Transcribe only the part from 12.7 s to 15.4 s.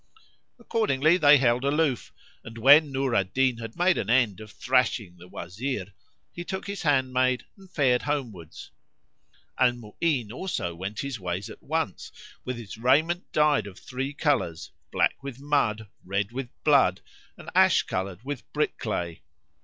raiment dyed of three colours, black with